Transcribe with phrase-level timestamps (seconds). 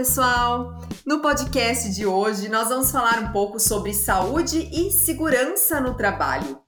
[0.00, 0.78] pessoal!
[1.04, 6.58] No podcast de hoje, nós vamos falar um pouco sobre saúde e segurança no trabalho.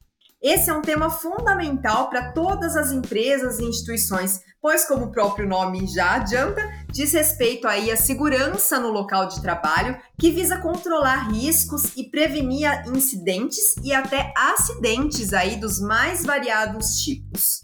[0.43, 5.49] Esse é um tema fundamental para todas as empresas e instituições, pois, como o próprio
[5.49, 6.61] nome já adianta,
[6.91, 12.87] diz respeito aí à segurança no local de trabalho, que visa controlar riscos e prevenir
[12.95, 17.62] incidentes e até acidentes aí dos mais variados tipos.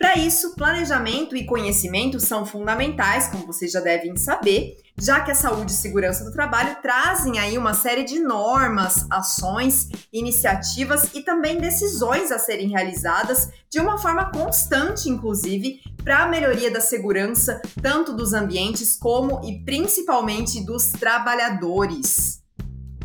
[0.00, 5.34] Para isso, planejamento e conhecimento são fundamentais, como vocês já devem saber, já que a
[5.34, 11.58] saúde e segurança do trabalho trazem aí uma série de normas, ações, iniciativas e também
[11.58, 18.16] decisões a serem realizadas de uma forma constante, inclusive, para a melhoria da segurança tanto
[18.16, 22.39] dos ambientes como e principalmente dos trabalhadores.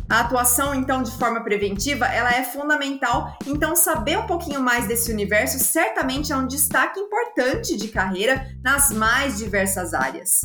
[0.08, 3.36] A atuação, então, de forma preventiva, ela é fundamental.
[3.44, 8.90] Então, saber um pouquinho mais desse universo certamente é um destaque importante de carreira nas
[8.90, 10.42] mais diversas áreas.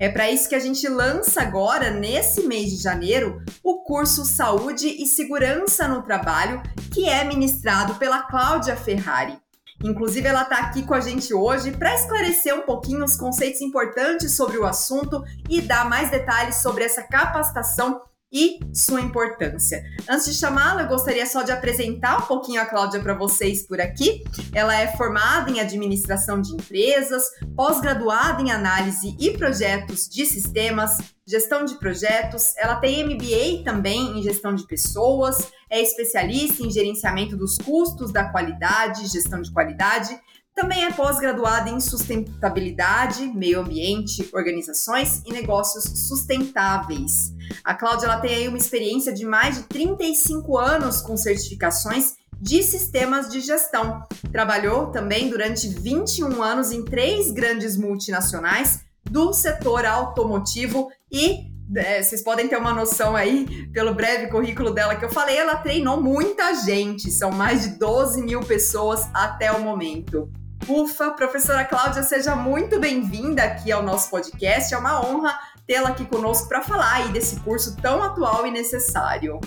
[0.00, 4.88] É para isso que a gente lança agora, nesse mês de janeiro, o curso Saúde
[4.88, 9.38] e Segurança no Trabalho, que é ministrado pela Cláudia Ferrari.
[9.84, 14.32] Inclusive, ela está aqui com a gente hoje para esclarecer um pouquinho os conceitos importantes
[14.32, 18.00] sobre o assunto e dar mais detalhes sobre essa capacitação
[18.32, 19.84] e sua importância.
[20.08, 23.80] Antes de chamá-la, eu gostaria só de apresentar um pouquinho a Cláudia para vocês por
[23.80, 24.24] aqui.
[24.54, 31.64] Ela é formada em administração de empresas, pós-graduada em análise e projetos de sistemas, gestão
[31.64, 32.56] de projetos.
[32.56, 38.24] Ela tem MBA também em gestão de pessoas, é especialista em gerenciamento dos custos da
[38.24, 40.18] qualidade, gestão de qualidade
[40.54, 47.32] também é pós-graduada em sustentabilidade, meio ambiente, organizações e negócios sustentáveis.
[47.64, 52.62] A Cláudia ela tem aí uma experiência de mais de 35 anos com certificações de
[52.62, 54.04] sistemas de gestão.
[54.30, 62.22] Trabalhou também durante 21 anos em três grandes multinacionais do setor automotivo e é, vocês
[62.22, 66.54] podem ter uma noção aí, pelo breve currículo dela que eu falei, ela treinou muita
[66.54, 70.30] gente, são mais de 12 mil pessoas até o momento.
[70.68, 74.72] Ufa, professora Cláudia, seja muito bem-vinda aqui ao nosso podcast.
[74.72, 75.36] É uma honra
[75.66, 79.40] tê-la aqui conosco para falar aí desse curso tão atual e necessário.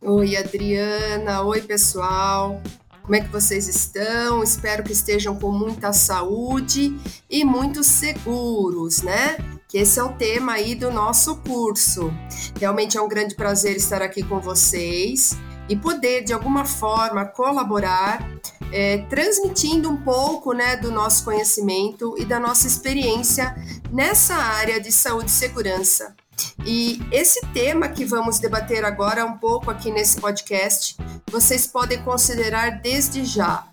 [0.00, 1.42] Oi, Adriana.
[1.42, 2.62] Oi, pessoal.
[3.02, 4.42] Como é que vocês estão?
[4.42, 6.96] Espero que estejam com muita saúde
[7.28, 9.36] e muito seguros, né?
[9.68, 12.12] Que esse é o tema aí do nosso curso.
[12.58, 15.36] Realmente é um grande prazer estar aqui com vocês
[15.68, 18.26] e poder de alguma forma colaborar
[18.74, 23.54] é, transmitindo um pouco né, do nosso conhecimento e da nossa experiência
[23.90, 26.14] nessa área de saúde e segurança.
[26.66, 30.96] E esse tema que vamos debater agora um pouco aqui nesse podcast,
[31.30, 33.64] vocês podem considerar desde já.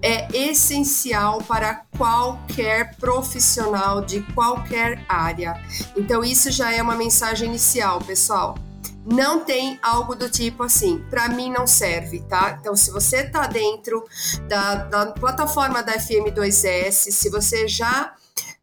[0.00, 5.60] É essencial para qualquer profissional de qualquer área.
[5.96, 8.56] Então, isso já é uma mensagem inicial, pessoal
[9.06, 12.58] não tem algo do tipo assim, para mim não serve, tá?
[12.60, 14.04] Então, se você tá dentro
[14.48, 18.14] da, da plataforma da FM2S, se você já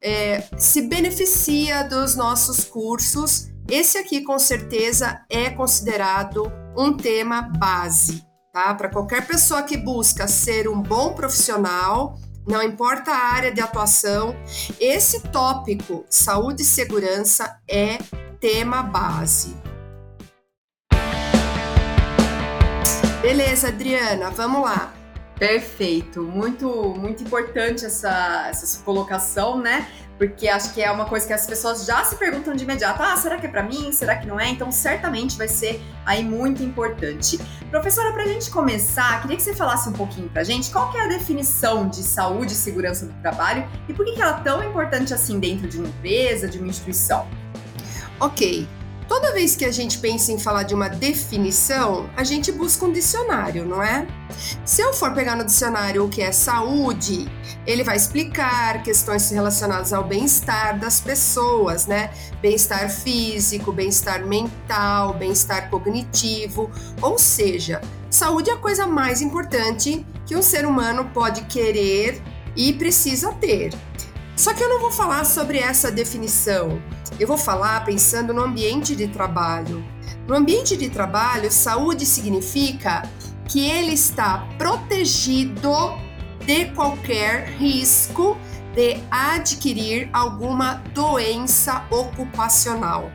[0.01, 8.21] é, se beneficia dos nossos cursos, esse aqui com certeza é considerado um tema base,
[8.51, 8.75] tá?
[8.75, 14.35] Para qualquer pessoa que busca ser um bom profissional, não importa a área de atuação,
[14.77, 17.97] esse tópico, saúde e segurança, é
[18.41, 19.55] tema base.
[23.23, 24.93] Beleza, Adriana, vamos lá.
[25.39, 29.87] Perfeito, muito muito importante essa, essa colocação, né?
[30.17, 33.15] Porque acho que é uma coisa que as pessoas já se perguntam de imediato: ah,
[33.15, 33.93] será que é para mim?
[33.93, 34.49] Será que não é?
[34.49, 37.39] Então, certamente vai ser aí muito importante.
[37.71, 40.91] Professora, para a gente começar, queria que você falasse um pouquinho para a gente qual
[40.91, 44.37] que é a definição de saúde e segurança do trabalho e por que, que ela
[44.37, 47.25] é tão importante assim dentro de uma empresa, de uma instituição.
[48.19, 48.67] Ok,
[49.07, 52.91] Toda vez que a gente pensa em falar de uma definição, a gente busca um
[52.91, 54.07] dicionário, não é?
[54.65, 57.29] Se eu for pegar no dicionário o que é saúde,
[57.65, 62.11] ele vai explicar questões relacionadas ao bem-estar das pessoas, né?
[62.41, 66.71] Bem-estar físico, bem-estar mental, bem-estar cognitivo,
[67.01, 72.21] ou seja, saúde é a coisa mais importante que um ser humano pode querer
[72.55, 73.73] e precisa ter.
[74.43, 76.81] Só que eu não vou falar sobre essa definição.
[77.17, 79.81] Eu vou falar pensando no ambiente de trabalho.
[80.27, 83.09] No ambiente de trabalho, saúde significa
[83.47, 85.71] que ele está protegido
[86.45, 88.37] de qualquer risco
[88.75, 93.09] de adquirir alguma doença ocupacional.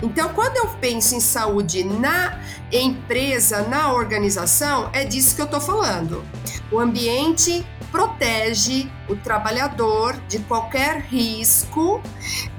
[0.00, 2.38] Então, quando eu penso em saúde na
[2.70, 6.24] empresa, na organização, é disso que eu estou falando.
[6.70, 12.02] O ambiente protege o trabalhador de qualquer risco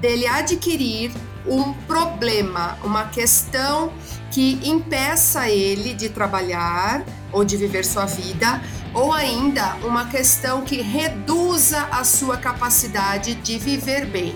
[0.00, 1.12] dele adquirir
[1.44, 3.92] um problema, uma questão
[4.30, 8.62] que impeça ele de trabalhar ou de viver sua vida,
[8.94, 14.34] ou ainda uma questão que reduza a sua capacidade de viver bem.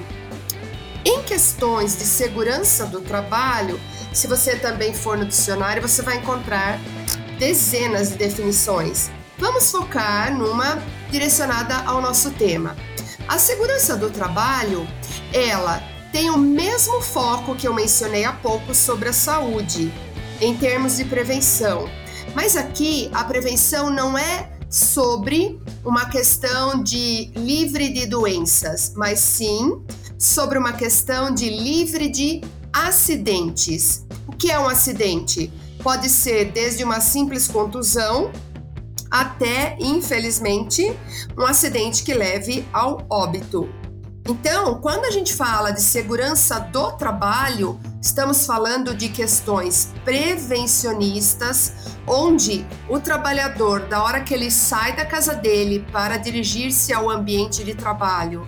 [1.05, 3.81] Em questões de segurança do trabalho,
[4.13, 6.79] se você também for no dicionário, você vai encontrar
[7.39, 9.11] dezenas de definições.
[9.39, 12.77] Vamos focar numa direcionada ao nosso tema.
[13.29, 14.87] A segurança do trabalho,
[15.33, 15.81] ela
[16.11, 19.93] tem o mesmo foco que eu mencionei há pouco sobre a saúde,
[20.41, 21.89] em termos de prevenção.
[22.35, 29.81] Mas aqui a prevenção não é sobre uma questão de livre de doenças, mas sim
[30.19, 32.41] sobre uma questão de livre de
[32.73, 34.05] acidentes.
[34.27, 35.53] O que é um acidente?
[35.83, 38.33] Pode ser desde uma simples contusão
[39.11, 40.97] até, infelizmente,
[41.37, 43.69] um acidente que leve ao óbito.
[44.29, 52.67] Então, quando a gente fala de segurança do trabalho, estamos falando de questões prevencionistas, onde
[52.91, 57.75] o trabalhador, da hora que ele sai da casa dele para dirigir-se ao ambiente de
[57.75, 58.47] trabalho,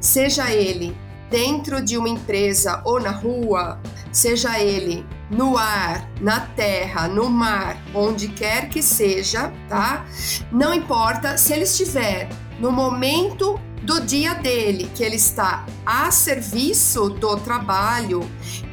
[0.00, 0.96] seja ele
[1.30, 3.78] dentro de uma empresa ou na rua,
[4.12, 10.06] seja ele no ar, na terra, no mar, onde quer que seja, tá?
[10.50, 12.28] Não importa se ele estiver
[12.58, 18.20] no momento do dia dele, que ele está a serviço do trabalho,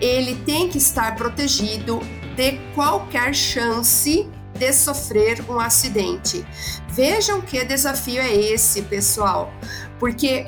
[0.02, 2.00] ele tem que estar protegido
[2.36, 4.28] de qualquer chance
[4.58, 6.46] de sofrer um acidente.
[6.90, 9.54] Vejam que desafio é esse, pessoal,
[10.00, 10.46] porque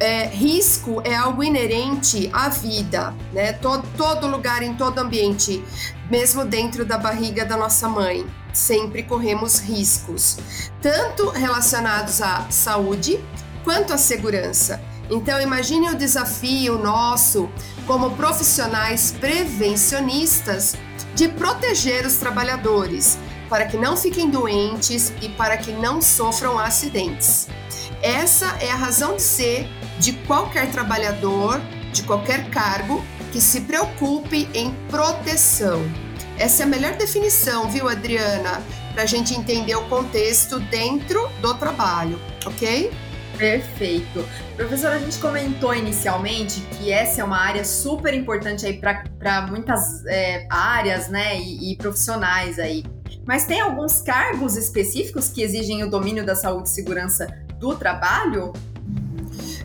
[0.00, 3.52] é, risco é algo inerente à vida, né?
[3.54, 5.62] Todo, todo lugar, em todo ambiente,
[6.10, 10.38] mesmo dentro da barriga da nossa mãe, sempre corremos riscos,
[10.80, 13.20] tanto relacionados à saúde
[13.64, 14.80] quanto à segurança.
[15.10, 17.48] Então, imagine o desafio nosso,
[17.86, 20.76] como profissionais prevencionistas,
[21.14, 23.18] de proteger os trabalhadores,
[23.48, 27.48] para que não fiquem doentes e para que não sofram acidentes.
[28.02, 29.68] Essa é a razão de ser
[29.98, 31.60] de qualquer trabalhador,
[31.92, 35.82] de qualquer cargo, que se preocupe em proteção.
[36.38, 38.62] Essa é a melhor definição, viu, Adriana?
[38.92, 42.90] Para a gente entender o contexto dentro do trabalho, ok?
[43.36, 44.24] Perfeito.
[44.56, 50.04] Professora, a gente comentou inicialmente que essa é uma área super importante aí para muitas
[50.06, 52.84] é, áreas, né, e, e profissionais aí.
[53.26, 58.52] Mas tem alguns cargos específicos que exigem o domínio da saúde e segurança do trabalho?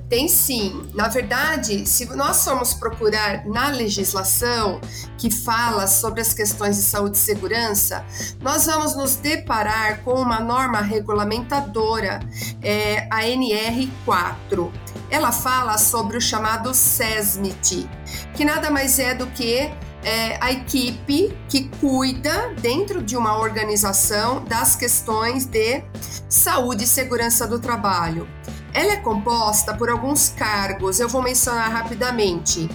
[0.09, 0.87] Tem sim.
[0.93, 4.79] Na verdade, se nós formos procurar na legislação
[5.17, 8.05] que fala sobre as questões de saúde e segurança,
[8.39, 12.19] nós vamos nos deparar com uma norma regulamentadora,
[12.61, 14.71] é, a NR4.
[15.09, 17.89] Ela fala sobre o chamado SESMIT,
[18.35, 19.71] que nada mais é do que
[20.03, 25.83] é, a equipe que cuida dentro de uma organização das questões de
[26.29, 28.27] saúde e segurança do trabalho.
[28.73, 32.69] Ela é composta por alguns cargos, eu vou mencionar rapidamente: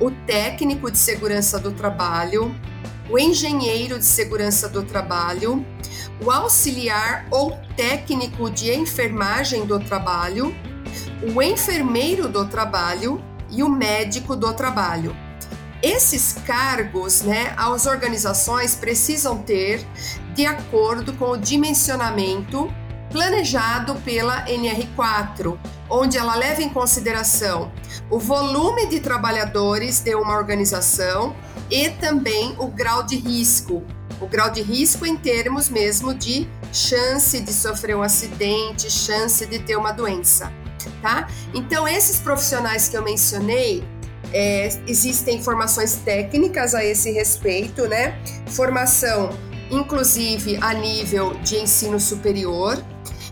[0.00, 2.54] o técnico de segurança do trabalho,
[3.10, 5.64] o engenheiro de segurança do trabalho,
[6.24, 10.54] o auxiliar ou técnico de enfermagem do trabalho,
[11.34, 15.27] o enfermeiro do trabalho e o médico do trabalho.
[15.82, 19.86] Esses cargos, né, as organizações precisam ter
[20.34, 22.72] de acordo com o dimensionamento
[23.10, 25.58] planejado pela NR4,
[25.88, 27.72] onde ela leva em consideração
[28.10, 31.34] o volume de trabalhadores de uma organização
[31.70, 33.82] e também o grau de risco.
[34.20, 39.60] O grau de risco em termos mesmo de chance de sofrer um acidente, chance de
[39.60, 40.52] ter uma doença,
[41.00, 41.28] tá?
[41.54, 43.84] Então, esses profissionais que eu mencionei,
[44.32, 48.18] é, existem formações técnicas a esse respeito, né?
[48.48, 49.30] Formação,
[49.70, 52.82] inclusive a nível de ensino superior,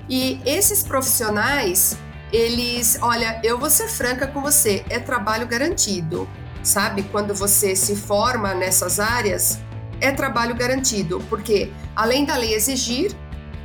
[0.09, 1.97] e esses profissionais,
[2.33, 6.29] eles, olha, eu vou ser franca com você, é trabalho garantido,
[6.63, 7.03] sabe?
[7.05, 9.59] Quando você se forma nessas áreas,
[10.01, 13.13] é trabalho garantido, porque além da lei exigir,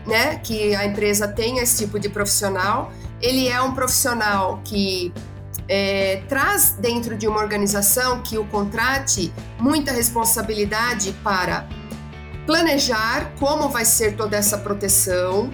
[0.05, 5.13] né, que a empresa tenha esse tipo de profissional, ele é um profissional que
[5.73, 11.65] é, traz dentro de uma organização que o contrate muita responsabilidade para
[12.45, 15.49] planejar como vai ser toda essa proteção,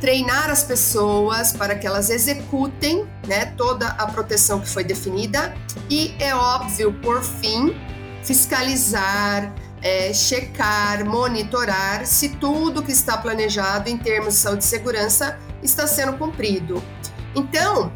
[0.00, 5.52] treinar as pessoas para que elas executem né, toda a proteção que foi definida
[5.90, 7.74] e, é óbvio, por fim,
[8.22, 15.36] fiscalizar, é, checar, monitorar se tudo que está planejado em termos de saúde e segurança
[15.64, 16.80] está sendo cumprido.
[17.34, 17.90] Então,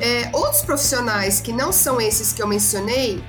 [0.00, 3.22] é, outros profissionais que não são esses que eu mencionei,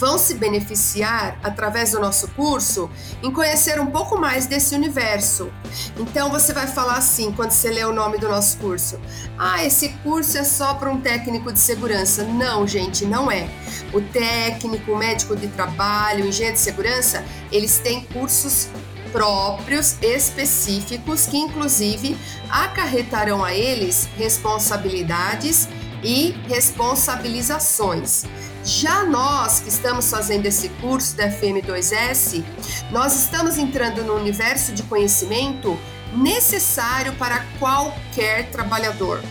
[0.00, 2.90] vão se beneficiar através do nosso curso
[3.22, 5.52] em conhecer um pouco mais desse universo.
[5.98, 8.98] Então você vai falar assim quando você lê o nome do nosso curso:
[9.38, 12.24] "Ah, esse curso é só para um técnico de segurança".
[12.24, 13.46] Não, gente, não é.
[13.92, 18.68] O técnico, o médico de trabalho, o engenheiro de segurança, eles têm cursos
[19.12, 22.16] próprios, específicos, que inclusive
[22.48, 25.68] acarretarão a eles responsabilidades
[26.02, 28.24] e responsabilizações.
[28.64, 32.44] Já nós que estamos fazendo esse curso da FM2S,
[32.90, 35.78] nós estamos entrando no universo de conhecimento
[36.14, 39.22] necessário para qualquer trabalhador,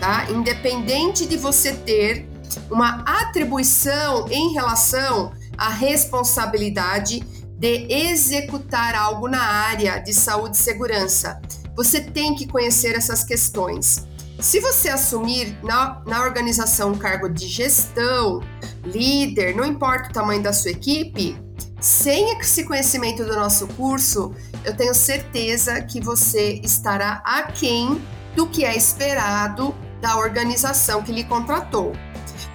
[0.00, 0.26] tá?
[0.30, 2.28] Independente de você ter
[2.70, 7.20] uma atribuição em relação à responsabilidade
[7.58, 11.40] de executar algo na área de saúde e segurança.
[11.74, 14.06] Você tem que conhecer essas questões.
[14.40, 18.40] Se você assumir na, na organização um cargo de gestão,
[18.84, 21.38] líder, não importa o tamanho da sua equipe,
[21.80, 28.00] sem esse conhecimento do nosso curso, eu tenho certeza que você estará aquém
[28.34, 31.92] do que é esperado da organização que lhe contratou.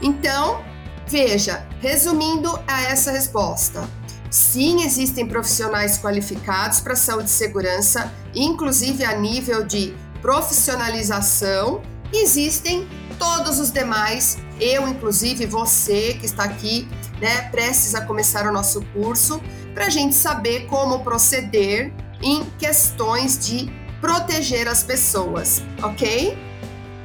[0.02, 0.64] Então,
[1.08, 3.88] veja, resumindo a essa resposta,
[4.32, 11.82] Sim, existem profissionais qualificados para saúde e segurança, inclusive a nível de profissionalização.
[12.13, 12.88] Existem
[13.18, 16.88] todos os demais, eu inclusive você que está aqui,
[17.20, 19.42] né, prestes a começar o nosso curso,
[19.74, 26.38] para a gente saber como proceder em questões de proteger as pessoas, ok?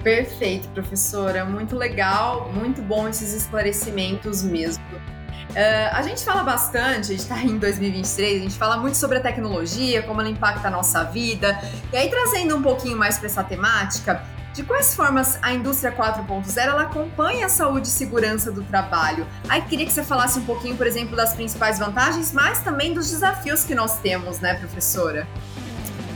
[0.02, 1.44] Perfeito, professora.
[1.44, 4.84] Muito legal, muito bom esses esclarecimentos mesmo.
[5.50, 9.18] Uh, a gente fala bastante, a gente está em 2023, a gente fala muito sobre
[9.18, 11.58] a tecnologia, como ela impacta a nossa vida.
[11.92, 14.22] E aí, trazendo um pouquinho mais para essa temática,
[14.56, 19.26] de quais formas a indústria 4.0 ela acompanha a saúde e segurança do trabalho?
[19.48, 23.10] Aí queria que você falasse um pouquinho, por exemplo, das principais vantagens, mas também dos
[23.10, 25.26] desafios que nós temos, né, professora?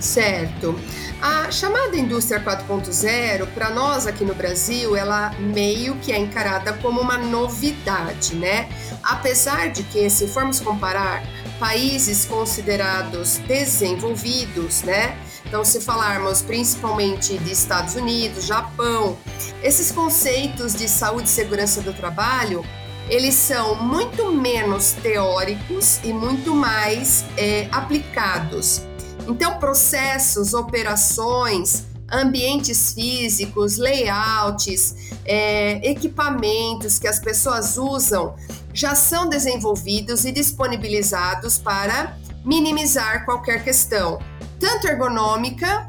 [0.01, 0.75] Certo.
[1.21, 7.01] A chamada indústria 4.0, para nós aqui no Brasil, ela meio que é encarada como
[7.01, 8.69] uma novidade, né?
[9.03, 11.23] Apesar de que, se formos comparar
[11.59, 15.19] países considerados desenvolvidos, né?
[15.45, 19.19] Então, se falarmos principalmente de Estados Unidos, Japão,
[19.63, 22.65] esses conceitos de saúde e segurança do trabalho,
[23.11, 28.90] eles são muito menos teóricos e muito mais é, aplicados.
[29.31, 38.35] Então, processos, operações, ambientes físicos, layouts, é, equipamentos que as pessoas usam
[38.75, 44.19] já são desenvolvidos e disponibilizados para minimizar qualquer questão,
[44.59, 45.87] tanto ergonômica,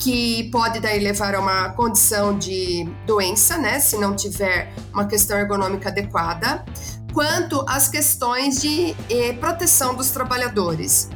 [0.00, 5.38] que pode daí levar a uma condição de doença, né, se não tiver uma questão
[5.38, 6.64] ergonômica adequada,
[7.12, 11.08] quanto as questões de eh, proteção dos trabalhadores.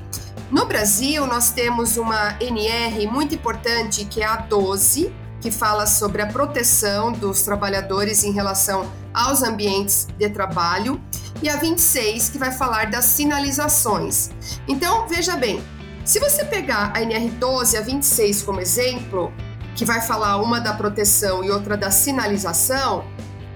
[0.55, 6.23] No Brasil, nós temos uma NR muito importante que é a 12, que fala sobre
[6.23, 11.03] a proteção dos trabalhadores em relação aos ambientes de trabalho,
[11.43, 14.31] e a 26, que vai falar das sinalizações.
[14.69, 15.61] Então, veja bem,
[16.05, 19.33] se você pegar a NR12 e a 26 como exemplo,
[19.75, 23.05] que vai falar uma da proteção e outra da sinalização,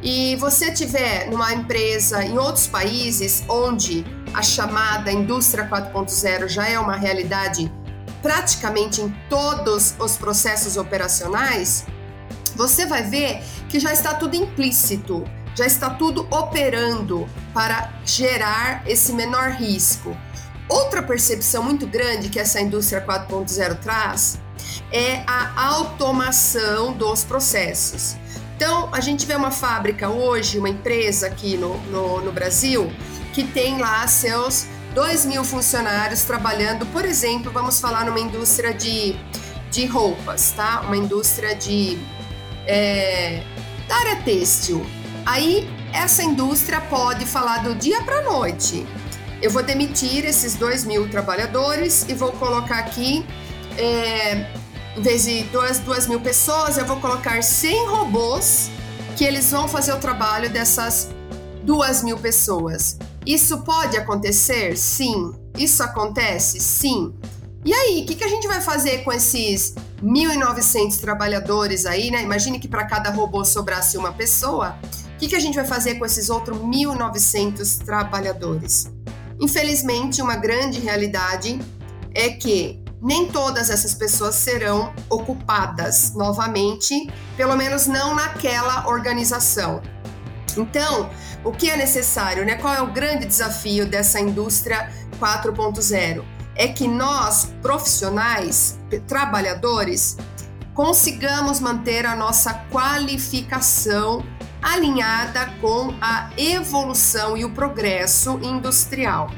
[0.02, 6.78] e você tiver numa empresa em outros países onde a chamada indústria 4.0 já é
[6.78, 7.70] uma realidade
[8.22, 11.86] praticamente em todos os processos operacionais,
[12.54, 15.24] você vai ver que já está tudo implícito,
[15.54, 20.16] já está tudo operando para gerar esse menor risco.
[20.68, 24.38] Outra percepção muito grande que essa indústria 4.0 traz
[24.92, 28.16] é a automação dos processos.
[28.58, 32.92] Então, a gente vê uma fábrica hoje, uma empresa aqui no, no, no Brasil,
[33.32, 39.14] que tem lá seus 2 mil funcionários trabalhando, por exemplo, vamos falar numa indústria de,
[39.70, 40.80] de roupas, tá?
[40.80, 42.00] Uma indústria de.
[42.66, 43.44] É,
[43.88, 44.84] área têxtil.
[45.24, 48.84] Aí, essa indústria pode falar do dia para noite.
[49.40, 53.24] Eu vou demitir esses 2 mil trabalhadores e vou colocar aqui
[53.78, 54.50] é,
[54.96, 58.70] em vez de duas, duas mil pessoas, eu vou colocar 100 robôs
[59.16, 61.08] que eles vão fazer o trabalho dessas
[61.62, 62.98] duas mil pessoas.
[63.26, 64.76] Isso pode acontecer?
[64.76, 65.34] Sim.
[65.58, 66.60] Isso acontece?
[66.60, 67.14] Sim.
[67.64, 72.22] E aí, o que, que a gente vai fazer com esses 1.900 trabalhadores aí, né?
[72.22, 74.78] Imagine que para cada robô sobrasse uma pessoa.
[75.14, 78.90] O que, que a gente vai fazer com esses outros 1.900 trabalhadores?
[79.40, 81.58] Infelizmente, uma grande realidade
[82.14, 89.80] é que nem todas essas pessoas serão ocupadas novamente, pelo menos não naquela organização.
[90.56, 91.08] Então,
[91.44, 92.56] o que é necessário, né?
[92.56, 96.24] Qual é o grande desafio dessa indústria 4.0?
[96.56, 100.16] É que nós, profissionais, trabalhadores,
[100.74, 104.24] consigamos manter a nossa qualificação
[104.60, 109.30] alinhada com a evolução e o progresso industrial.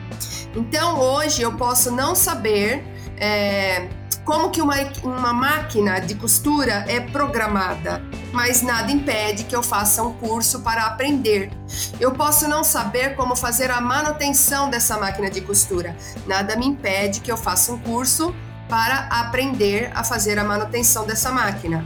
[0.56, 2.84] Então, hoje eu posso não saber
[3.20, 3.88] é,
[4.24, 10.02] como que uma, uma máquina de costura é programada, mas nada impede que eu faça
[10.02, 11.50] um curso para aprender.
[11.98, 15.96] Eu posso não saber como fazer a manutenção dessa máquina de costura,
[16.26, 18.34] nada me impede que eu faça um curso
[18.68, 21.84] para aprender a fazer a manutenção dessa máquina.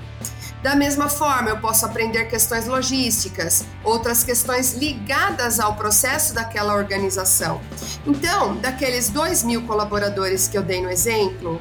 [0.64, 7.61] Da mesma forma, eu posso aprender questões logísticas, outras questões ligadas ao processo daquela organização.
[8.06, 11.61] Então, daqueles 2 mil colaboradores que eu dei no exemplo,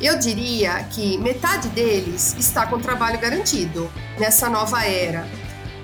[0.00, 5.26] eu diria que metade deles está com trabalho garantido nessa nova era.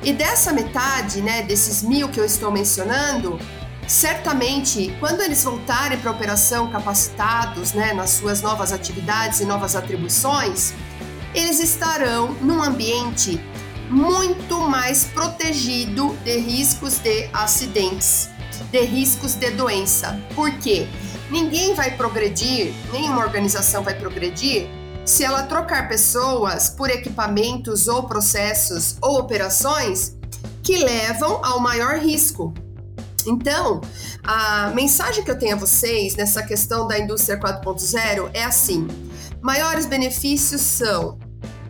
[0.04, 3.36] E dessa metade, né, desses mil que eu estou mencionando,
[3.88, 9.74] certamente, quando eles voltarem para a operação capacitados, né, nas suas novas atividades e novas
[9.74, 10.72] atribuições,
[11.34, 13.40] eles estarão num ambiente
[13.88, 18.28] muito mais protegido de riscos de acidentes,
[18.70, 20.20] de riscos de doença.
[20.34, 20.86] Por quê?
[21.30, 24.68] Ninguém vai progredir, nenhuma organização vai progredir
[25.04, 30.16] se ela trocar pessoas por equipamentos ou processos ou operações
[30.62, 32.54] que levam ao maior risco.
[33.26, 33.80] Então,
[34.22, 38.86] a mensagem que eu tenho a vocês nessa questão da indústria 4.0 é assim:
[39.42, 41.18] Maiores benefícios são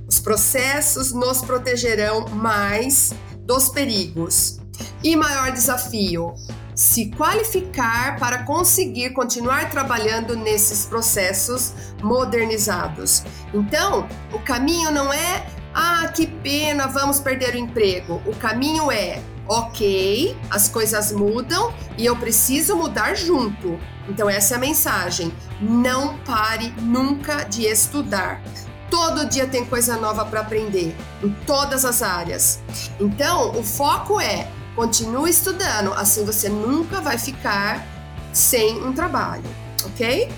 [0.08, 3.12] os processos nos protegerão mais
[3.46, 4.58] dos perigos.
[5.04, 6.34] E maior desafio,
[6.74, 11.72] se qualificar para conseguir continuar trabalhando nesses processos
[12.02, 13.22] modernizados.
[13.54, 18.20] Então, o caminho não é, ah, que pena, vamos perder o emprego.
[18.26, 23.76] O caminho é, ok, as coisas mudam e eu preciso mudar junto.
[24.08, 25.32] Então, essa é a mensagem.
[25.60, 28.40] Não pare nunca de estudar.
[28.88, 32.60] Todo dia tem coisa nova para aprender, em todas as áreas.
[33.00, 37.84] Então, o foco é continue estudando, assim você nunca vai ficar
[38.32, 39.44] sem um trabalho,
[39.84, 40.30] ok?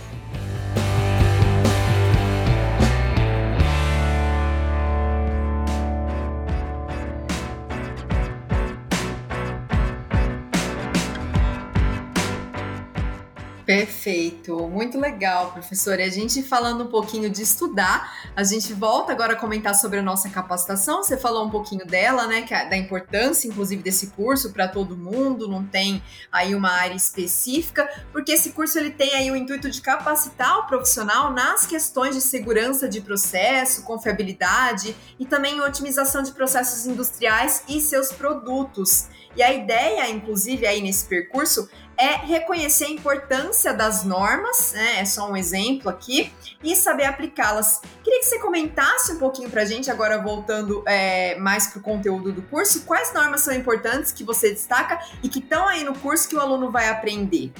[13.72, 16.02] Perfeito, muito legal, professora.
[16.02, 19.98] E a gente falando um pouquinho de estudar, a gente volta agora a comentar sobre
[19.98, 21.02] a nossa capacitação.
[21.02, 24.94] Você falou um pouquinho dela, né, que é da importância, inclusive, desse curso para todo
[24.94, 29.70] mundo, não tem aí uma área específica, porque esse curso ele tem aí o intuito
[29.70, 36.32] de capacitar o profissional nas questões de segurança de processo, confiabilidade e também otimização de
[36.32, 39.08] processos industriais e seus produtos.
[39.34, 41.70] E a ideia, inclusive, aí nesse percurso
[42.02, 44.98] é reconhecer a importância das normas, né?
[44.98, 47.80] É só um exemplo aqui, e saber aplicá-las.
[48.02, 51.82] Queria que você comentasse um pouquinho para a gente, agora voltando é, mais para o
[51.82, 55.94] conteúdo do curso, quais normas são importantes que você destaca e que estão aí no
[55.94, 57.52] curso que o aluno vai aprender.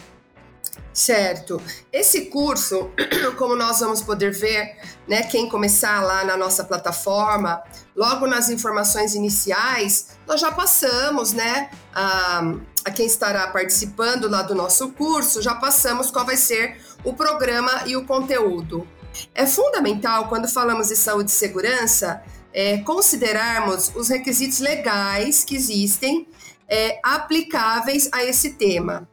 [0.93, 1.61] Certo.
[1.91, 2.91] Esse curso,
[3.39, 4.77] como nós vamos poder ver,
[5.09, 7.63] né, quem começar lá na nossa plataforma,
[7.97, 12.43] logo nas informações iniciais, nós já passamos, né, a,
[12.85, 17.85] a quem estará participando lá do nosso curso, já passamos qual vai ser o programa
[17.87, 18.87] e o conteúdo.
[19.35, 26.29] É fundamental, quando falamos de saúde e segurança, é, considerarmos os requisitos legais que existem
[26.69, 29.09] é, aplicáveis a esse tema.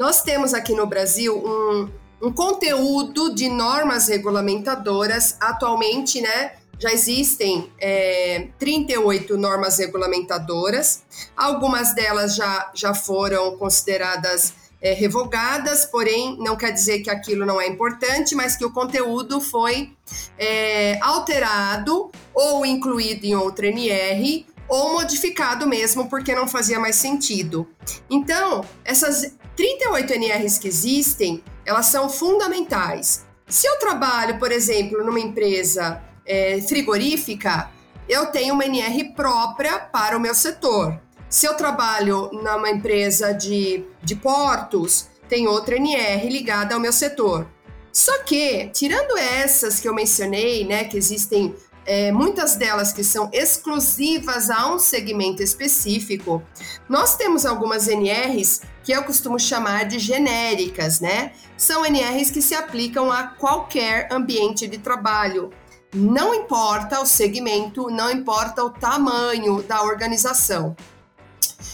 [0.00, 1.90] Nós temos aqui no Brasil um,
[2.22, 5.36] um conteúdo de normas regulamentadoras.
[5.38, 11.02] Atualmente, né, já existem é, 38 normas regulamentadoras.
[11.36, 17.60] Algumas delas já, já foram consideradas é, revogadas, porém não quer dizer que aquilo não
[17.60, 19.92] é importante, mas que o conteúdo foi
[20.38, 27.68] é, alterado ou incluído em outra NR ou modificado mesmo porque não fazia mais sentido.
[28.08, 33.26] Então, essas 38 NRs que existem, elas são fundamentais.
[33.46, 37.70] Se eu trabalho, por exemplo, numa empresa é, frigorífica,
[38.08, 40.98] eu tenho uma NR própria para o meu setor.
[41.28, 47.46] Se eu trabalho numa empresa de, de portos, tem outra NR ligada ao meu setor.
[47.92, 51.54] Só que, tirando essas que eu mencionei, né, que existem
[51.86, 56.42] é, muitas delas que são exclusivas a um segmento específico,
[56.88, 61.32] nós temos algumas NRs que eu costumo chamar de genéricas, né?
[61.56, 65.50] São NRs que se aplicam a qualquer ambiente de trabalho.
[65.92, 70.76] Não importa o segmento, não importa o tamanho da organização.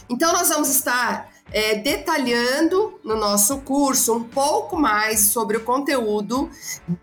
[0.09, 6.51] Então, nós vamos estar é, detalhando no nosso curso um pouco mais sobre o conteúdo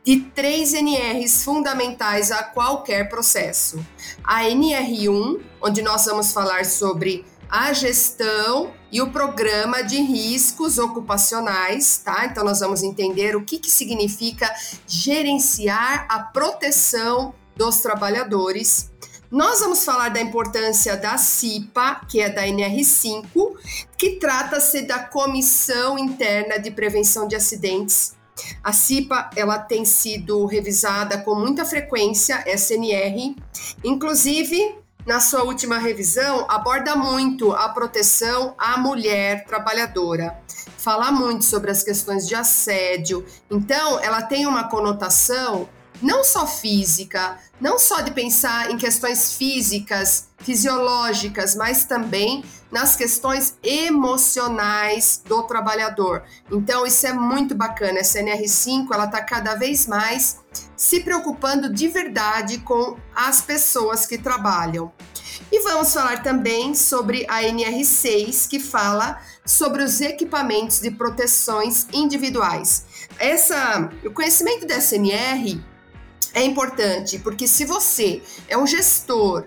[0.03, 3.84] de três NRs fundamentais a qualquer processo.
[4.23, 12.01] A NR1, onde nós vamos falar sobre a gestão e o programa de riscos ocupacionais,
[12.03, 12.25] tá?
[12.25, 14.51] Então nós vamos entender o que, que significa
[14.88, 18.91] gerenciar a proteção dos trabalhadores.
[19.34, 23.58] Nós vamos falar da importância da CIPA, que é da NR5,
[23.98, 28.15] que trata-se da Comissão Interna de Prevenção de Acidentes.
[28.63, 33.36] A CIPA ela tem sido revisada com muita frequência, SNR,
[33.84, 40.39] inclusive na sua última revisão aborda muito a proteção à mulher trabalhadora.
[40.78, 43.26] Fala muito sobre as questões de assédio.
[43.50, 45.67] Então, ela tem uma conotação
[46.03, 53.57] não só física, não só de pensar em questões físicas, fisiológicas, mas também nas questões
[53.63, 56.23] emocionais do trabalhador.
[56.51, 57.99] Então isso é muito bacana.
[57.99, 60.39] Essa NR5 ela está cada vez mais
[60.75, 64.91] se preocupando de verdade com as pessoas que trabalham.
[65.51, 72.85] E vamos falar também sobre a NR6, que fala sobre os equipamentos de proteções individuais.
[73.19, 75.63] Essa, o conhecimento dessa NR
[76.34, 79.46] é importante, porque se você é um gestor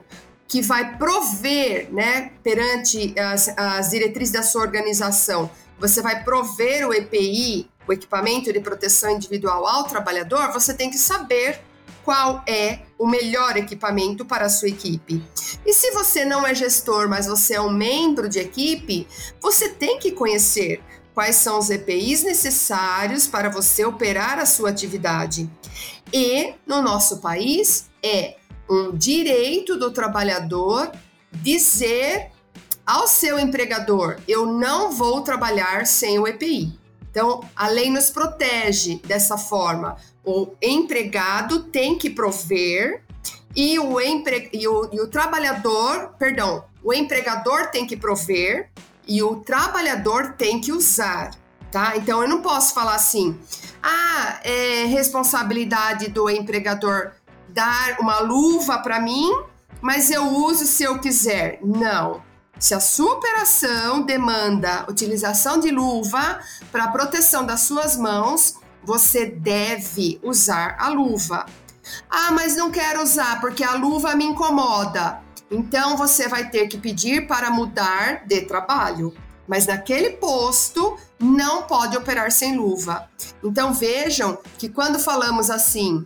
[0.49, 6.95] que vai prover, né, perante as, as diretrizes da sua organização, você vai prover o
[6.95, 11.61] EPI, o equipamento de proteção individual ao trabalhador, você tem que saber
[12.05, 15.21] qual é o melhor equipamento para a sua equipe.
[15.67, 19.09] E se você não é gestor, mas você é um membro de equipe,
[19.41, 20.81] você tem que conhecer
[21.17, 25.49] quais são os EPIs necessários para você operar a sua atividade.
[26.13, 28.37] E no nosso país é
[28.69, 30.93] um direito do trabalhador
[31.33, 32.31] dizer
[32.85, 36.79] ao seu empregador: eu não vou trabalhar sem o EPI.
[37.11, 39.97] Então, a lei nos protege dessa forma.
[40.23, 43.03] O empregado tem que prover
[43.55, 44.51] e o, empre...
[44.53, 48.71] e o, e o trabalhador, perdão, o empregador tem que prover
[49.07, 51.31] e o trabalhador tem que usar
[51.77, 51.95] tá?
[51.95, 53.39] Então eu não posso falar assim,
[53.83, 57.13] ah, é responsabilidade do empregador
[57.49, 59.31] dar uma luva para mim,
[59.83, 61.59] mas eu uso se eu quiser.
[61.63, 62.23] Não.
[62.59, 66.41] Se a sua operação demanda utilização de luva
[66.73, 71.45] para proteção das suas mãos, você deve usar a luva.
[72.09, 75.26] Ah, mas não quero usar porque a luva me incomoda.
[75.51, 79.15] Então você vai ter que pedir para mudar de trabalho
[79.47, 83.09] mas naquele posto não pode operar sem luva.
[83.43, 86.05] Então vejam que quando falamos assim,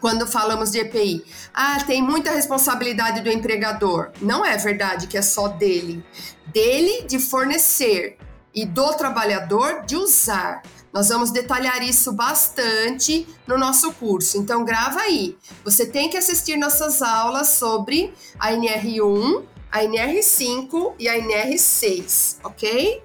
[0.00, 4.10] quando falamos de EPI, ah, tem muita responsabilidade do empregador.
[4.20, 6.04] Não é verdade que é só dele.
[6.46, 8.16] Dele de fornecer
[8.54, 10.62] e do trabalhador de usar.
[10.92, 14.38] Nós vamos detalhar isso bastante no nosso curso.
[14.38, 15.36] Então grava aí.
[15.64, 23.02] Você tem que assistir nossas aulas sobre a NR1 a NR5 e a NR6, ok?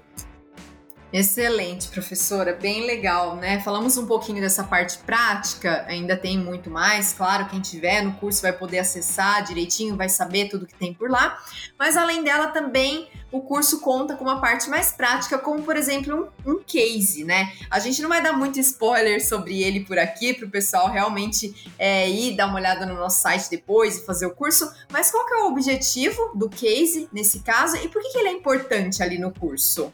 [1.12, 3.60] Excelente, professora, bem legal, né?
[3.60, 8.42] Falamos um pouquinho dessa parte prática, ainda tem muito mais, claro, quem tiver no curso
[8.42, 11.38] vai poder acessar direitinho, vai saber tudo que tem por lá,
[11.78, 16.30] mas além dela também o curso conta com uma parte mais prática, como por exemplo
[16.46, 17.52] um, um case, né?
[17.68, 21.72] A gente não vai dar muito spoiler sobre ele por aqui, para o pessoal realmente
[21.76, 25.26] é, ir dar uma olhada no nosso site depois e fazer o curso, mas qual
[25.26, 29.02] que é o objetivo do case nesse caso e por que, que ele é importante
[29.02, 29.92] ali no curso?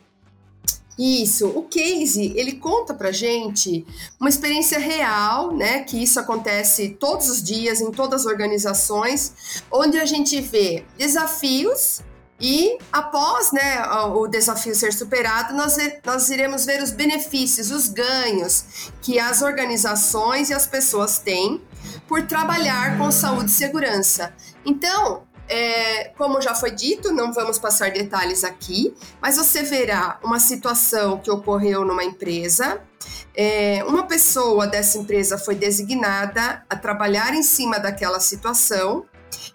[0.98, 3.87] Isso, o case, ele conta pra gente
[4.20, 9.98] uma experiência real, né, que isso acontece todos os dias em todas as organizações, onde
[9.98, 12.03] a gente vê desafios
[12.40, 18.90] e após né, o desafio ser superado, nós, nós iremos ver os benefícios, os ganhos
[19.03, 21.61] que as organizações e as pessoas têm
[22.09, 24.33] por trabalhar com saúde e segurança.
[24.64, 30.38] Então, é, como já foi dito, não vamos passar detalhes aqui, mas você verá uma
[30.38, 32.81] situação que ocorreu numa empresa.
[33.35, 39.05] É, uma pessoa dessa empresa foi designada a trabalhar em cima daquela situação,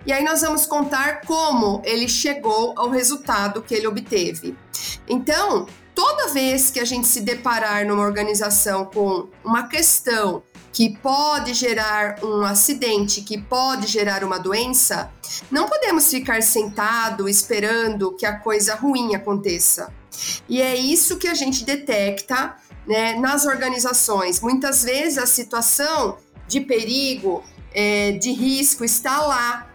[0.05, 4.55] e aí nós vamos contar como ele chegou ao resultado que ele obteve.
[5.07, 11.53] Então, toda vez que a gente se deparar numa organização com uma questão que pode
[11.53, 15.09] gerar um acidente, que pode gerar uma doença,
[15.49, 19.93] não podemos ficar sentado esperando que a coisa ruim aconteça.
[20.49, 24.41] E é isso que a gente detecta né, nas organizações.
[24.41, 27.43] Muitas vezes a situação de perigo,
[27.75, 29.67] é, de risco está lá,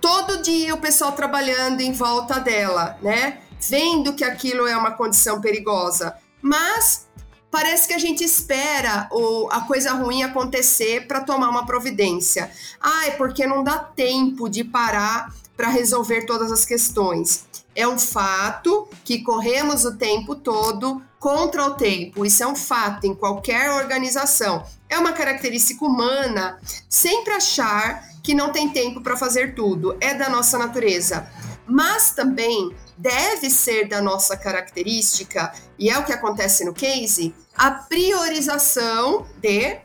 [0.00, 3.42] todo dia o pessoal trabalhando em volta dela, né?
[3.60, 6.16] Vendo que aquilo é uma condição perigosa.
[6.40, 7.06] Mas
[7.50, 12.50] parece que a gente espera o, a coisa ruim acontecer para tomar uma providência.
[12.80, 17.44] Ah, é porque não dá tempo de parar para resolver todas as questões.
[17.76, 22.24] É um fato que corremos o tempo todo contra o tempo.
[22.24, 24.66] Isso é um fato em qualquer organização.
[24.88, 29.96] É uma característica humana sempre achar que não tem tempo para fazer tudo.
[30.00, 31.30] É da nossa natureza.
[31.66, 37.70] Mas também deve ser da nossa característica, e é o que acontece no case, a
[37.70, 39.78] priorização de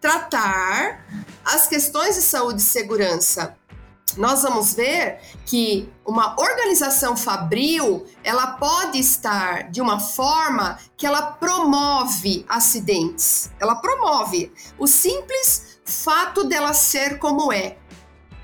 [0.00, 1.04] tratar
[1.44, 3.56] as questões de saúde e segurança
[4.16, 11.22] nós vamos ver que uma organização fabril, ela pode estar de uma forma que ela
[11.22, 13.50] promove acidentes.
[13.60, 17.76] Ela promove o simples fato dela ser como é.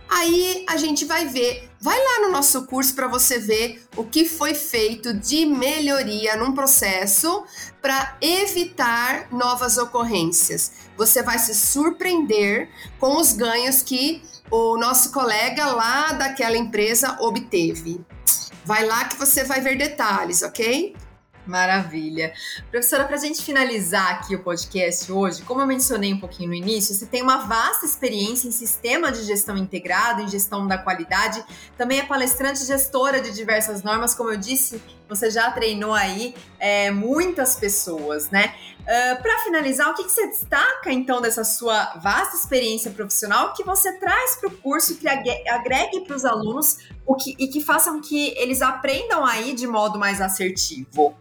[0.09, 4.25] Aí a gente vai ver, vai lá no nosso curso para você ver o que
[4.25, 7.45] foi feito de melhoria num processo
[7.83, 10.71] para evitar novas ocorrências.
[10.97, 18.01] Você vai se surpreender com os ganhos que o nosso colega lá daquela empresa obteve.
[18.65, 20.95] Vai lá que você vai ver detalhes, ok?
[21.47, 22.33] Maravilha.
[22.71, 26.55] Professora, para a gente finalizar aqui o podcast hoje, como eu mencionei um pouquinho no
[26.55, 31.45] início, você tem uma vasta experiência em sistema de gestão integrado, em gestão da qualidade,
[31.77, 36.91] também é palestrante gestora de diversas normas, como eu disse, você já treinou aí é,
[36.91, 38.55] muitas pessoas, né?
[38.83, 43.53] Uh, ah, para finalizar, o que, que, você destaca então dessa sua vasta experiência profissional
[43.53, 47.61] que você traz para o curso que agregue para os alunos o que, e que
[47.61, 51.17] façam que eles aprendam aí de modo mais assertivo?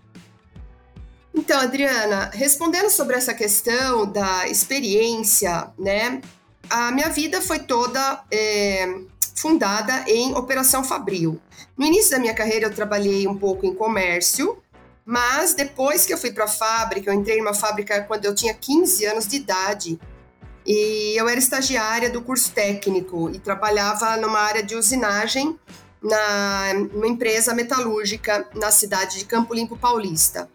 [1.34, 6.22] Então, Adriana, respondendo sobre essa questão da experiência, né?
[6.70, 8.86] A minha vida foi toda é,
[9.36, 11.42] fundada em operação fabril.
[11.78, 14.62] No início da minha carreira, eu trabalhei um pouco em comércio,
[15.06, 18.54] mas depois que eu fui para a fábrica, eu entrei numa fábrica quando eu tinha
[18.54, 20.00] 15 anos de idade.
[20.66, 25.58] E eu era estagiária do curso técnico e trabalhava numa área de usinagem
[26.02, 30.50] na, numa empresa metalúrgica na cidade de Campo Limpo Paulista.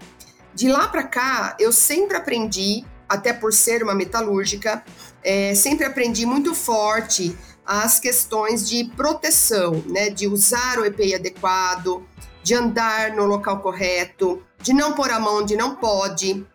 [0.56, 4.82] De lá para cá, eu sempre aprendi, até por ser uma metalúrgica,
[5.22, 12.08] é, sempre aprendi muito forte as questões de proteção, né, de usar o EPI adequado,
[12.42, 16.46] de andar no local correto, de não pôr a mão onde não pode,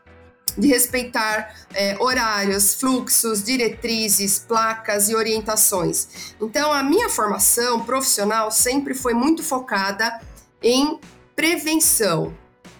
[0.57, 6.33] de respeitar é, horários, fluxos, diretrizes, placas e orientações.
[6.41, 10.19] Então, a minha formação profissional sempre foi muito focada
[10.59, 10.99] em
[11.35, 12.33] prevenção,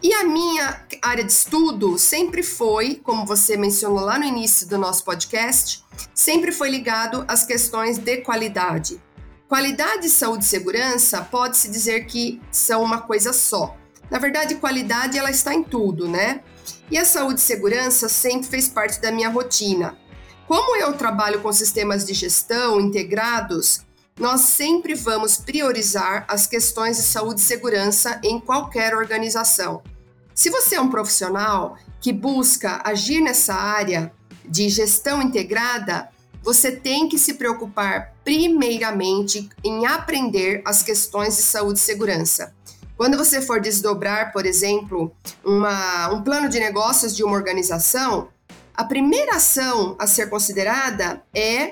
[0.03, 4.77] e a minha área de estudo sempre foi, como você mencionou lá no início do
[4.77, 5.83] nosso podcast,
[6.13, 8.99] sempre foi ligado às questões de qualidade.
[9.47, 13.77] Qualidade, saúde e segurança pode-se dizer que são uma coisa só.
[14.09, 16.41] Na verdade, qualidade ela está em tudo, né?
[16.89, 19.97] E a saúde e segurança sempre fez parte da minha rotina.
[20.47, 23.85] Como eu trabalho com sistemas de gestão integrados,
[24.19, 29.81] nós sempre vamos priorizar as questões de saúde e segurança em qualquer organização.
[30.41, 34.11] Se você é um profissional que busca agir nessa área
[34.43, 36.09] de gestão integrada,
[36.41, 42.55] você tem que se preocupar primeiramente em aprender as questões de saúde e segurança.
[42.97, 48.29] Quando você for desdobrar, por exemplo, uma, um plano de negócios de uma organização,
[48.73, 51.71] a primeira ação a ser considerada é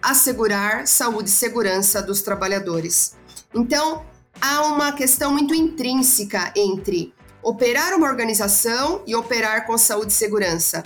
[0.00, 3.14] assegurar saúde e segurança dos trabalhadores.
[3.54, 4.06] Então,
[4.40, 7.14] há uma questão muito intrínseca entre
[7.46, 10.82] operar uma organização e operar com saúde e segurança.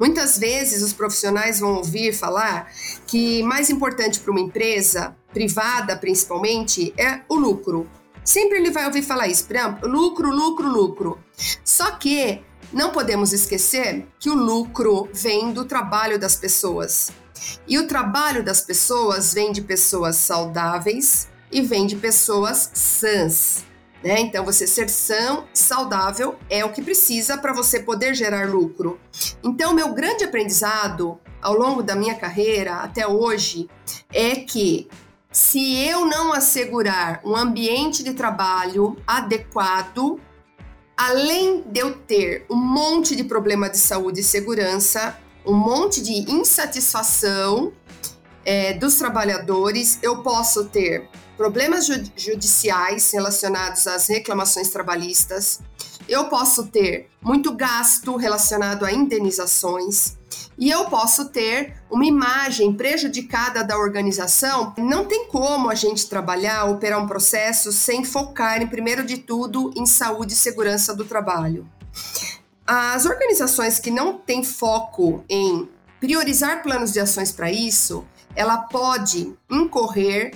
[0.00, 2.72] Muitas vezes os profissionais vão ouvir falar
[3.06, 7.88] que mais importante para uma empresa, privada principalmente, é o lucro.
[8.24, 9.46] Sempre ele vai ouvir falar isso,
[9.84, 11.20] lucro, lucro, lucro.
[11.64, 17.12] Só que não podemos esquecer que o lucro vem do trabalho das pessoas.
[17.68, 23.64] E o trabalho das pessoas vem de pessoas saudáveis e vem de pessoas sãs.
[24.06, 24.20] Né?
[24.20, 29.00] Então, você ser sã, saudável é o que precisa para você poder gerar lucro.
[29.42, 33.68] Então, meu grande aprendizado ao longo da minha carreira até hoje
[34.12, 34.86] é que
[35.32, 40.20] se eu não assegurar um ambiente de trabalho adequado,
[40.96, 46.30] além de eu ter um monte de problema de saúde e segurança, um monte de
[46.30, 47.72] insatisfação
[48.44, 55.60] é, dos trabalhadores, eu posso ter problemas judiciais relacionados às reclamações trabalhistas,
[56.08, 60.16] eu posso ter muito gasto relacionado a indenizações,
[60.58, 64.72] e eu posso ter uma imagem prejudicada da organização.
[64.78, 69.72] Não tem como a gente trabalhar, operar um processo sem focar, em primeiro de tudo,
[69.76, 71.68] em saúde e segurança do trabalho.
[72.66, 75.68] As organizações que não têm foco em
[76.00, 80.32] priorizar planos de ações para isso, ela pode incorrer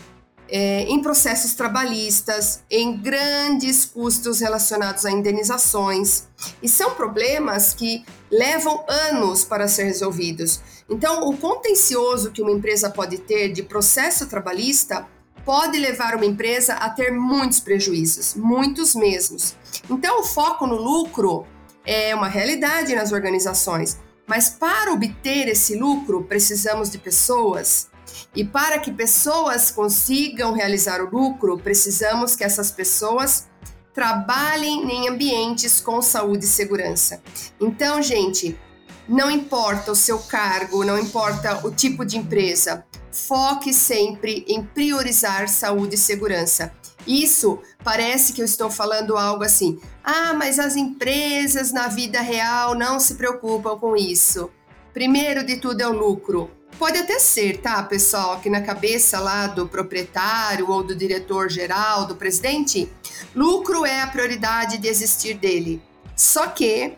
[0.51, 6.25] é, em processos trabalhistas, em grandes custos relacionados a indenizações.
[6.63, 10.61] E são problemas que levam anos para ser resolvidos.
[10.89, 15.07] Então, o contencioso que uma empresa pode ter de processo trabalhista
[15.45, 19.55] pode levar uma empresa a ter muitos prejuízos, muitos mesmos.
[19.89, 21.47] Então, o foco no lucro
[21.85, 27.90] é uma realidade nas organizações, mas para obter esse lucro, precisamos de pessoas
[28.35, 33.49] e para que pessoas consigam realizar o lucro, precisamos que essas pessoas
[33.93, 37.21] trabalhem em ambientes com saúde e segurança.
[37.61, 38.59] Então, gente,
[39.09, 45.49] não importa o seu cargo, não importa o tipo de empresa, foque sempre em priorizar
[45.49, 46.73] saúde e segurança.
[47.07, 52.75] Isso parece que eu estou falando algo assim: ah, mas as empresas na vida real
[52.75, 54.51] não se preocupam com isso.
[54.93, 56.51] Primeiro de tudo é o lucro.
[56.81, 62.07] Pode até ser, tá, pessoal, que na cabeça lá do proprietário ou do diretor geral,
[62.07, 62.91] do presidente,
[63.37, 65.83] lucro é a prioridade de existir dele.
[66.17, 66.95] Só que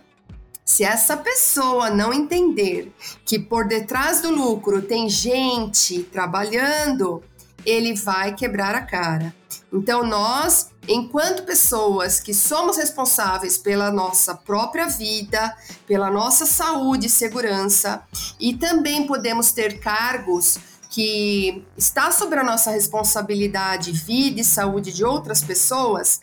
[0.65, 2.93] se essa pessoa não entender
[3.27, 7.21] que por detrás do lucro tem gente trabalhando,
[7.65, 9.35] ele vai quebrar a cara.
[9.73, 17.11] Então, nós, enquanto pessoas que somos responsáveis pela nossa própria vida, pela nossa saúde e
[17.11, 18.03] segurança,
[18.39, 20.59] e também podemos ter cargos
[20.91, 26.21] que está sobre a nossa responsabilidade, vida e saúde de outras pessoas,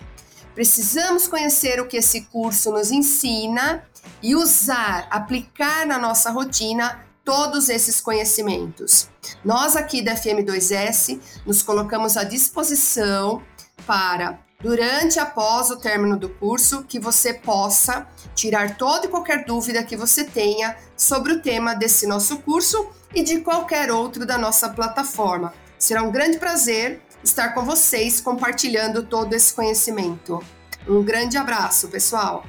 [0.54, 3.84] precisamos conhecer o que esse curso nos ensina
[4.22, 9.08] e usar, aplicar na nossa rotina todos esses conhecimentos.
[9.46, 13.44] Nós aqui da FM2S nos colocamos à disposição
[13.86, 19.46] para durante e após o término do curso que você possa tirar toda e qualquer
[19.46, 24.40] dúvida que você tenha sobre o tema desse nosso curso e de qualquer outro da
[24.40, 25.54] nossa plataforma.
[25.78, 30.44] Será um grande prazer estar com vocês compartilhando todo esse conhecimento.
[30.88, 32.44] Um grande abraço, pessoal!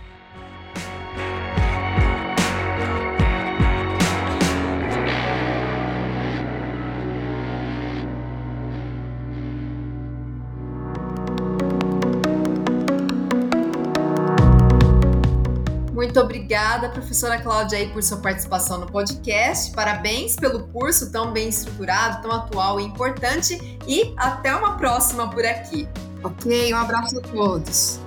[16.11, 19.71] Muito obrigada, professora Cláudia, aí, por sua participação no podcast.
[19.71, 23.79] Parabéns pelo curso tão bem estruturado, tão atual e importante.
[23.87, 25.89] E até uma próxima por aqui.
[26.25, 28.01] Ok, um abraço a todos.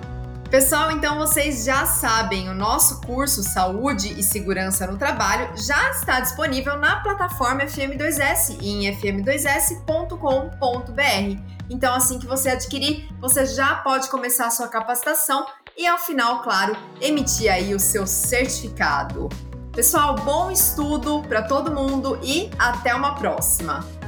[0.51, 6.19] Pessoal, então vocês já sabem, o nosso curso Saúde e Segurança no Trabalho já está
[6.19, 11.52] disponível na plataforma FM2S em fm2s.com.br.
[11.69, 15.45] Então, assim que você adquirir, você já pode começar a sua capacitação
[15.78, 19.30] e ao final, claro, emitir aí o seu certificado.
[19.71, 24.02] Pessoal, bom estudo para todo mundo e até uma próxima!